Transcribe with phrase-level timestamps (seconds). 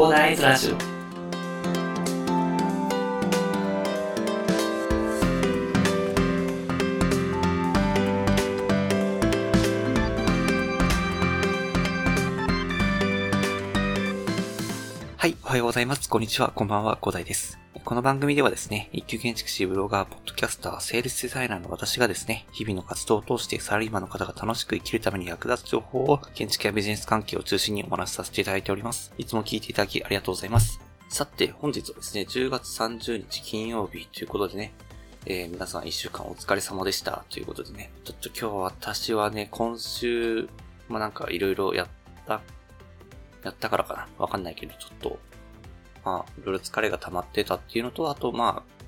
[0.00, 0.89] コーナーズラジオ
[15.20, 16.08] はい、おはようございます。
[16.08, 17.58] こんにちは、こんばんは、広大です。
[17.84, 29.12] この番組ではですね、一級建築士、ブロガー、ポッドキャスター、セールスデザイナーの私がですね、日々の活動を通してサラリーマンの方が楽しく生きるために役立つ情報を建築やビジネス関係を中心にお話しさせていただいております。
[29.18, 30.80] いつも聞いていただきありがとうございます。
[31.10, 34.72] さて、本日はですね、10月30日金曜日ということでね、
[35.26, 40.48] えー皆さん一週間お疲れ様でしたということでね、ちょっと今日私はね、今週、
[40.88, 41.88] まあなんかいろいろやっ
[42.26, 42.40] た
[43.42, 45.18] やったからかなわかんないけど、ちょっと、
[46.04, 48.80] まあ、いろいろ疲れが溜まってたっていうのと、あと、まあ、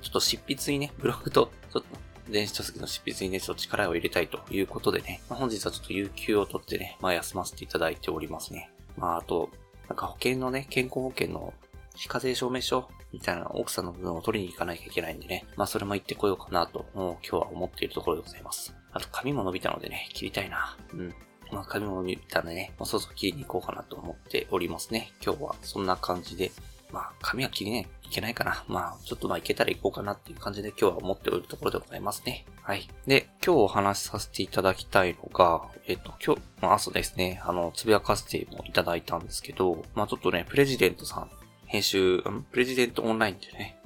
[0.00, 1.86] ちょっと執筆にね、ブログと、ちょっと、
[2.30, 8.70] 電子書籍の執筆にね、ちょっと力を入れたいということでね、まあ、本日はちょっと有給を取ってね、まあ、休ませていただいておりますね。
[8.96, 9.50] まあ、あと、
[9.88, 11.52] なんか保険のね、健康保険の
[11.96, 18.74] 非課税証明書みたいな奥さんの部分を取りに行かなきゃいけないんでね、まあ、それも行ってこようかなと、もう今日は思っているところでございます。
[18.92, 20.76] あと、髪も伸びたのでね、切りたいな。
[20.94, 21.14] うん。
[21.52, 25.12] まあ、髪も伸びたんでね、もうそろそろ切りに行こうかなと思っておりますね。
[25.24, 26.50] 今日はそんな感じで、
[26.90, 28.64] まあ、髪は切りね、いけないかな。
[28.68, 32.46] まあ、ちょっとまあ、いけたら行こうかなっていう感じで今日は思っておるところでございますね。
[32.62, 32.88] はい。
[33.06, 41.30] で、今日お話しさせていただきたいのが、えっと、今日、まあ、朝ですね、あの、つぶやかせてもいただいたんですけど、まあ、ちょっとね、プレジデントさん、
[41.66, 43.78] 編集、プレジデントオンラインでね、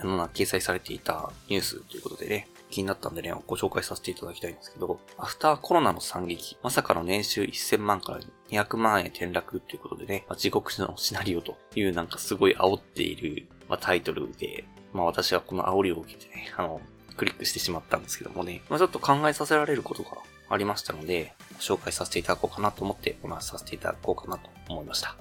[0.00, 16.82] あの、掲載されていたニュースということでね、気になったんでね、ご紹介させていただきたいんですけど、アフターコロナの惨劇、まさかの年収1000万から200万円転落ということでね、まあ、地獄のシナリオというなんかすごい煽っている、まあ、タイトルで、まあ私はこの煽りを受けてね、あの、
[17.16, 20.10] クリックしてしまったんですけどもね、まあちょっと考えさせられることが
[20.50, 25.16] ありましたので、紹介させていただこうかなと思ってお話しさせていただこうかなと思いました。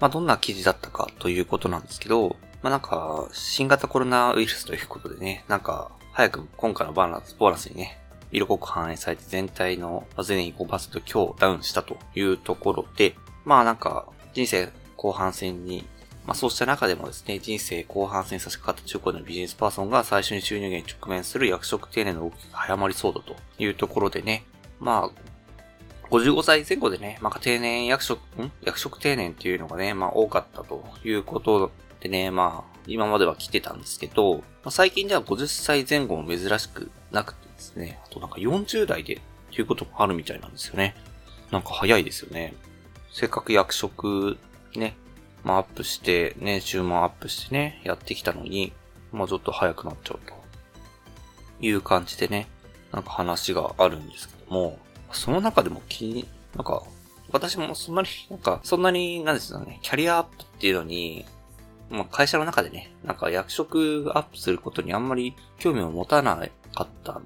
[0.00, 7.98] まあどんな記事だったかということなんですけど、まあなんか、新型コロナウイルスということでね、なんか、早く今回のバランス、ボーナスにね、
[8.30, 15.84] 色濃く反映されて全体の全員5%強ダウンしたというところで、まあなんか、人生後半戦に、
[16.24, 24.44] まあそうした中でもですね、人生後半戦に差し掛かった中高年のビジネスパーソンが最初に収入源に直面する役職定年の動きが早まりそうだというところでね、
[24.78, 28.52] まあ、55歳前後でね、まあ定年役職、ん？
[28.62, 40.94] 役職定年っていうのがね、まあ多かったということでね、まあ、今までは来てたんですけど、まあ、最近では50歳前後も珍しくなくてですね、あとなんか40代でっていうこともあるみたいなんですよね。
[41.50, 42.54] なんか早いですよね。
[43.12, 44.38] せっかく役職
[44.74, 44.96] ね、
[45.44, 48.72] まあアップして、年収もアップしてね、やってきたのに、
[49.12, 50.34] まあちょっと早くなっちゃうと。
[51.60, 52.48] いう感じでね、
[52.92, 54.78] なんか話があるんですけども、
[55.12, 56.82] その中でも気に、なんか、
[57.30, 61.24] 私もそんなに、なんか、そんなに、なんですよね、キャリアアップっていうのに、
[61.90, 66.36] まあ、会社の中でね、なんか役職アップすることにあんまり興味を持たな
[66.74, 67.20] かった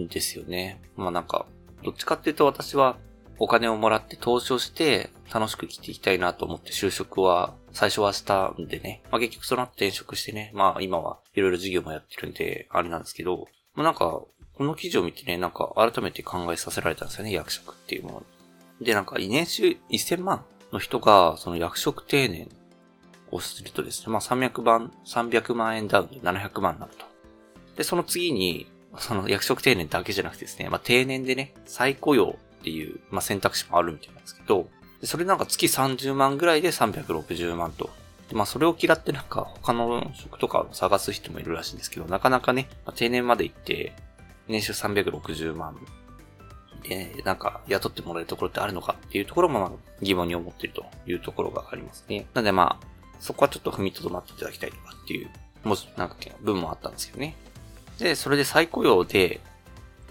[0.00, 0.80] んですよね。
[0.96, 1.46] まあなんか、
[1.82, 2.96] どっちかっていうと私は
[3.38, 9.02] お金をもらって投資をして楽しく生きていきたいなと思って就職は最初はしたんでね。
[9.10, 14.22] まあ結局その後転職してね、まあ今はいろいろ事業もやってるんであれなんですけど、まあなんか、
[14.56, 18.22] この記事を見てね、なんか改めて考えさせられたんですよね、役職っていうもの。
[18.80, 22.48] で、なんか年収1000万の人がその役職定年
[23.34, 27.04] をするとですね、まあ300万、300万円ダウンで700万になると。
[27.76, 34.68] で、その次に、その役職定年だけじゃなくてですね、まあ定年でね、再雇用っていう、まあ選択肢もあるみたいなんですけど、
[35.00, 37.90] でそれなんか月30万ぐらいで360万と。
[38.32, 43.92] まあそれを嫌ってなんか他の職とかを探す人もいるらしいんですけど、なかなかね、まあ、定年まで行って、
[44.46, 45.76] 年収360万
[46.84, 52.26] で、なんか雇ってもらえるところってあるのかっていうところも疑問に思っているというところがありますね。
[52.34, 55.30] なのでまあ、そこはちょっと踏みとどまっていただきたいとかっていう、
[55.64, 57.36] もし、なんか、文もあったんですけどね。
[57.98, 59.40] で、それで再雇用で、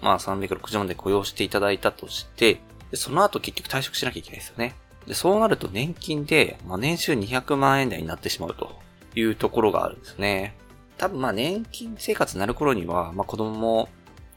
[0.00, 2.60] まあ360万で雇用していただいたとして、
[2.94, 4.74] その後結局退職しなきゃいけないですよね。
[5.06, 8.78] で、そうなると年金で、まあ年収200万円台になってしまうと
[9.14, 10.54] いうところがあるんですね。
[10.98, 13.88] 多分まあ年金生活になる頃には、まあ子供も、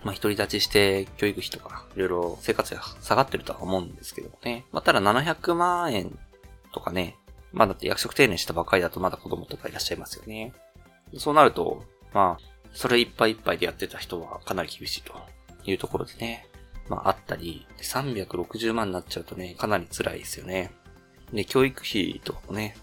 [0.03, 4.65] まあ独り立ちして教育費とか、いろいろ生活が下がってるとは思うんですけどね。
[4.71, 6.17] まあただ700万円
[6.73, 7.17] とかね、
[7.55, 10.53] まあだって役職定年したばかりだとまだ子供とかいらっしゃいますよね。
[11.17, 12.43] そうなると、まあ、
[12.73, 15.13] それいっぱいいっぱいでやってた人はかなり厳しいと
[15.65, 16.47] いうところでね。
[16.89, 20.71] まああったり、360万になっちゃうとね、かなり辛いですよね。
[21.33, 22.75] で、教育費とかもね、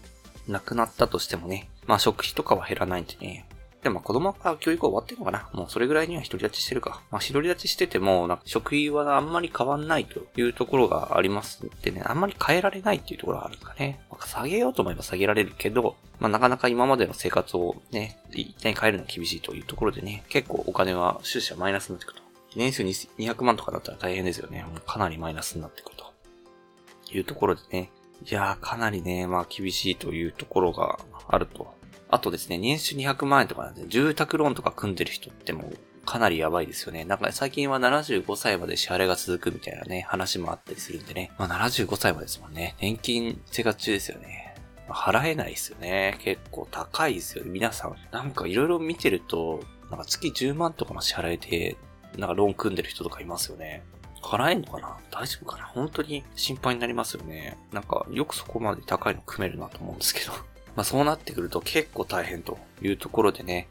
[0.47, 3.47] なくなったとしてもね、まあ食費とかは減らないんでね、
[3.83, 5.49] でも子供が教育終わってるのかな？
[5.53, 7.01] もうそれぐらいには独り立ちしてるか。
[7.11, 13.99] まあ独り立ちしてても、なんか食費はあんまり変わんないというところがありますってね、あんまり変えられないっていうところがあるんですかね。
[14.09, 22.23] まあ、下げようと思えば下げられるけど、まあなかなか今までの生活をね、一体変えるのは厳しいというところでね、結構お金は収支はマイナスになっていくと。
[22.55, 24.63] 年数200万とかだったら大変ですよね。
[24.63, 27.89] もうかなりマイナスになってくるというところでね。
[28.25, 31.73] いやー、かなりね、まあ厳しいというところがあると
[32.13, 37.05] あとですね、年収200万円とかなんで、住宅ローンとか組んでる人ってもうかなりやばいですよね。
[37.05, 41.31] なんか最近は75歳まで支払いが続くみたいなね、話もあったりするんでね。
[41.39, 42.75] まあ75歳までですもんね。
[42.79, 44.55] 年金生活中ですよね。
[44.87, 46.17] 払えないですよね。
[46.19, 47.49] 結構高いですよね。
[47.49, 51.77] 皆さん、なんかいろいろ見てると、なんか月10万とかの支払いで、
[52.17, 53.81] なんかローン組んでる人とかいますよね。
[54.21, 54.97] 払えんのかな？
[55.09, 55.65] 大丈夫かな？
[55.65, 57.57] 本当に心配になりますよね。
[57.71, 60.31] なんかよくそこまで高いの組めるなと思うんですけど。
[60.75, 63.67] まあそうなってくると結構大変というところでね。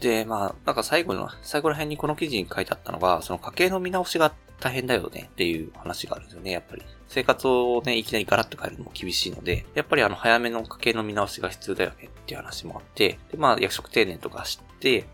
[0.00, 6.82] で、まあ、なんか最後の、最後ら辺にこの記事に書いてあったのが、その家計の見直しが大変だよねっていう話があるんですよね、やっぱり。
[7.08, 15.04] 生活をね、いきなりガラッと変えるのも厳しいので、やっぱりあの早めの家計の見直しが必要だよねっていう話もあって、で、まあ役職定年とかして、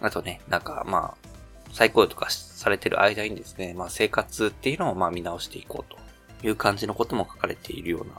[0.00, 1.28] あとね、なんかまあ、
[1.72, 5.94] 再雇用とかされてる間にですね、まあ生活っていうのをまあ見直していこう
[6.40, 8.12] という感じのことも書かれているような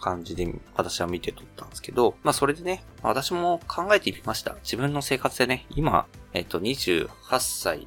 [0.00, 4.54] 感じで私は見て撮ったんですけど、まあそれでね、私も考えてみました。
[4.62, 7.08] 自分の生活でね、今、えっと28
[7.40, 7.86] 歳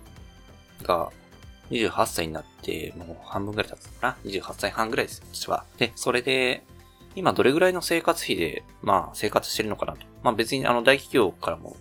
[0.83, 1.11] が、
[1.69, 5.65] 28歳になって、もう半分ぐらい経つのかな ?28 歳半ぐらいです、私は。
[5.77, 6.65] で、それで、
[7.15, 10.05] 今どれぐらいの生活費で、まあ生活してるのかなと。
[10.23, 11.77] まあ別にあの大企業からも、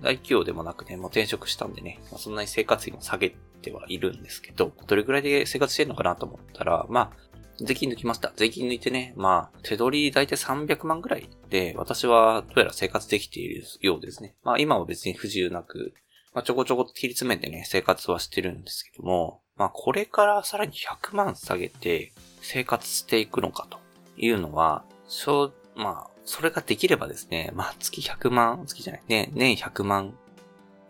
[0.00, 7.29] 大企業でもなくね、もう転職したんでね、まあ、そんなに生活費も下げてはいるんですけど、どれぐらいで生活してるのかなと思ったら、まあ、
[7.64, 8.32] 税金抜きました。
[8.36, 14.34] 税金抜いてね、まあ、手取り大体300万ぐらいで、私はどうやら生活できているようですね。
[14.42, 15.94] まあ今は別に不自由なく、
[16.34, 23.78] まあちょこちょこ切り詰めてね、生活はしてるんですけども、まあこれからさらに100万下げて生活していくのかと
[24.16, 30.14] いうのは、しょまあ、それができればですね、まあ月100万、月じゃない、ね、年100万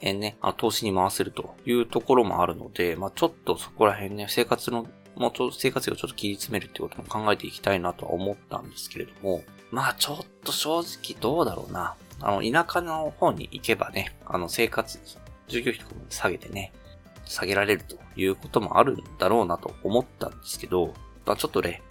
[0.00, 4.86] 円ね、投資に回せるというところもあるので、まあちょっとそこら辺ね、生活の
[5.20, 11.94] もうちょっと生活費をちょっと切り詰めるってことも考えていきたいなとは思ったんですけれども、まあちょっと正直どうだろうな。
[12.20, 14.98] あの、田舎の方に行けばね、あの生活、
[15.46, 16.72] 従業費とかも下げてね、
[17.26, 20.94] 下げられるということもあるんだろうなと思ったんですけど、
[21.26, 21.82] まあちょっとね、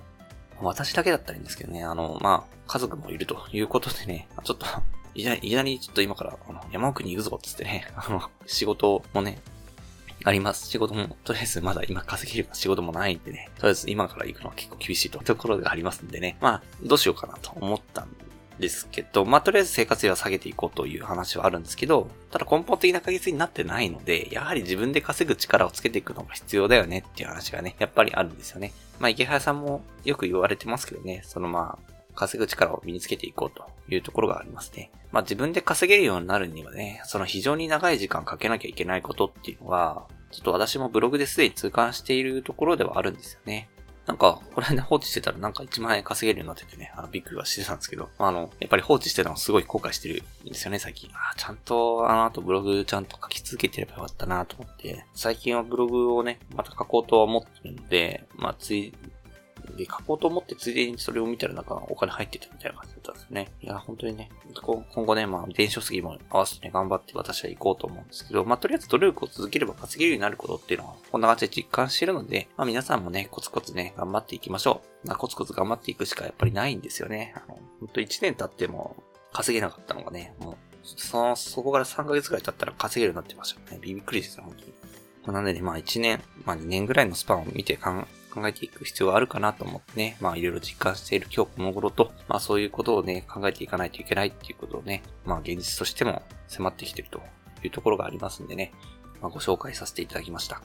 [0.59, 4.65] 私だけだったらいいんですけどね、あの、まあ、家族もいるということでね、ちょっと
[5.13, 9.39] いきなり、ちょっと今から、あの、山奥に行くぞつってね、あの、仕事もね、
[10.23, 10.67] あります。
[10.69, 18.09] 仕事も、とりあえずまだ今稼げる仕事もないんでね、とりあえず今から行くのは結構厳しいとところがありますんでね、まあ、どうしようかなと思ったん
[18.59, 28.73] ですけど、まあ、とりあえず生活費は下げていこうという話はあるんですけど、ただ根本的な解決になってないので、やはり自分で稼ぐ力をつけていくのが必要だよねっていう話がね、やっぱりあるんですよね。
[28.99, 34.91] まあ、池原さんもよく言われてますけどね、そのまあ、稼ぐ力を身につけていこうというところがありますね。
[35.13, 43.69] まあ自分で稼げるようになるにはね、その非常に長い時間かけなきゃいけないことっていうのは、ちょっと私もブログですでに痛感しているところではあるんですよね。
[44.05, 51.11] なんか、これで放置してたらなんか1万円稼げるようになっててね、あの、びっくりはしてたんですけど、あの、やっぱり放置してたのすごい後悔してるんですよね、最近。
[51.13, 58.95] あちゃんと、あの後ブログちゃんと書き続けてればよかったなと思って、最近はブログをね、また書こうとは思ってるので、まあ、つい、
[59.75, 63.51] で、書こうと思ってついでにそれを見たらなんかお金入ってたみたいな感じだったんですね。
[63.61, 64.29] いや、本当にね、
[64.61, 75.07] 今後ね、まあ、電子書籍も合わせてね、頑張って私は行こうと思うんですけど、まあ、とりあえず努力を続ければ稼げるようになることっていうのは、こんな感じで実感してるので、まあ、皆さんもね、コツコツね、頑張っていきましょう。
[75.07, 77.33] まあ、コツコツ頑張っていくしかやっぱりないんですよね。
[77.35, 78.95] あの、本当1年経っても
[79.31, 83.79] 稼げなかったのがね、もう、その、そこから3ヶ月くらい経ったら稼げるようになってましたね。
[83.81, 84.73] びっくりですよ、本当に。
[85.33, 87.91] なんでね、まあ1年、まあ2年ぐらいのスパンを見て考
[88.29, 97.21] 考えていく必要があるかなと思ってね、まあいろいろ実感している今日この頃と、まあそういうことをね、考えていかないといけないっていうことをね、まあ現実としても迫ってきてると
[97.63, 98.71] いうところがありますんでね、
[99.21, 100.61] まあご紹介させていただきました。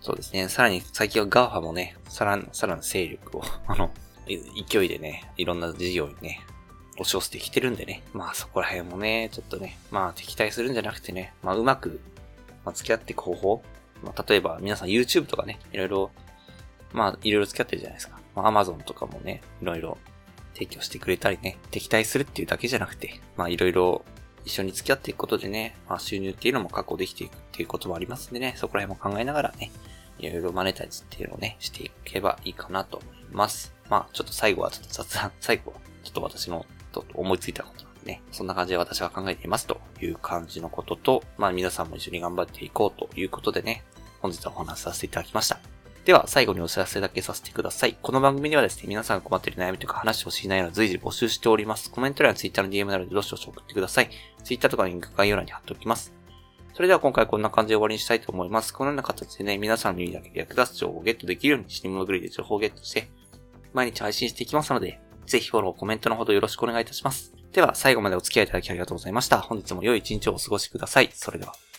[0.00, 3.90] そうですね、さらに最近は GAFA もね、さらに、さらに勢力を、 あの、
[4.26, 6.40] 勢いでね、いろんな事業にね、
[6.94, 12.00] 押し寄せてきてるんでね、まあそこら辺もね、ちょっとね、まあ敵対するんじゃなくてね、まあうまく、
[12.64, 13.62] まあ、付き合っていく方法、
[14.02, 16.10] まあ例えば皆さん YouTube とかね、いろいろ
[16.92, 18.18] まあ、いろいろ付き合ってるじゃないですか。
[18.34, 19.98] まあ、Amazon とかもね、いろいろ
[20.54, 24.04] 提供してくれたりね、敵対するっていうだけじゃなくて、まあ、いろいろ
[24.44, 29.70] 一緒に付き合っていくことでね、まあ、収入っていうのも確保できていくっていうこともありますんでね、そこら辺も考えながらね、
[30.18, 33.74] いろいろマネタイズっていうのをね、していけばいいかなと思います。
[33.88, 43.84] まあ、ちょっと最後はちょっと雑談、 最後はちょっと私のちょっと思いついたことなんでね、そんな感じで私は考えていますという感じのことと、まあ皆さんも一緒に頑張っていこうということでね、
[44.20, 45.79] 本日はお話しさせていただきました。
[46.10, 47.96] では、最後にお知らせだけさせてください。
[48.02, 51.88] この番組ではですね、皆さんが困っている悩みとか話してほしい内容を随時募集しております。
[51.88, 54.10] コメント欄や Twitter の DM などでどしどし送ってください。
[54.42, 56.12] Twitter とかリンク概要欄に貼っておきます。
[56.74, 58.74] それでは今回こんな感じで終わりにしたいと思います。
[58.74, 63.08] このような形でね、皆さんの耳だけで役立つ情報をゲットできるように、死に物狂いで情報をゲットして、
[63.72, 67.32] 毎日配信していきますので、ぜひフォロー、コメントのほどよろしくお願いいたします。
[67.52, 69.38] では、最後までお付き合いいただきありがとうございました。
[69.38, 71.10] 本日も良い一日をお過ごしください。
[71.12, 71.69] それでは。